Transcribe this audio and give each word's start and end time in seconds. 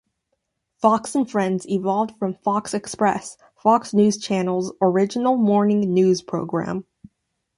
"Fox 0.77 1.13
and 1.13 1.29
Friends" 1.29 1.69
evolved 1.69 2.17
from 2.17 2.33
"Fox 2.33 2.73
X-press", 2.73 3.37
Fox 3.55 3.93
News 3.93 4.17
Channel's 4.17 4.73
original 4.81 5.37
morning 5.37 5.81
news 5.81 6.23
program. 6.23 6.85